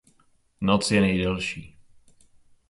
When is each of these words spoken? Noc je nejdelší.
Noc 0.61 0.91
je 0.91 1.01
nejdelší. 1.01 1.75